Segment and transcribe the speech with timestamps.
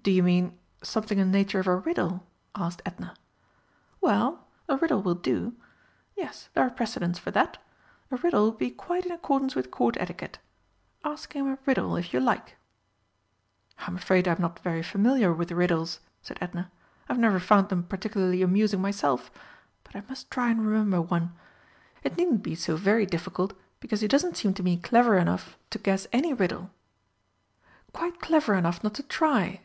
[0.00, 3.16] "Do you mean something in the nature of a riddle?" asked Edna.
[4.00, 5.56] "Well, a riddle will do.
[6.14, 7.60] Yes, there are precedents for that.
[8.12, 10.38] A riddle would be quite in accordance with Court etiquette.
[11.02, 12.56] Ask him a riddle if you like."
[13.80, 16.70] "I'm afraid I am not very familiar with riddles," said Edna.
[17.08, 19.32] "I have never found them particularly amusing myself.
[19.82, 21.34] But I must try and remember one.
[22.04, 25.78] It needn't be so very difficult, because he doesn't seem to me clever enough to
[25.80, 26.70] guess any riddle."
[27.92, 29.62] "Quite clever enough not to try!"